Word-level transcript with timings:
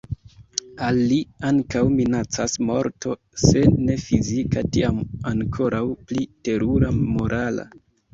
Al 0.85 0.95
li 1.09 1.17
ankaŭ 1.49 1.81
minacas 1.97 2.55
morto, 2.69 3.13
se 3.41 3.61
ne 3.89 3.97
fizika, 4.05 4.63
tiam 4.77 4.97
ankoraŭ 5.33 5.83
pli 6.13 6.25
terura 6.49 6.91
morala. 7.03 7.67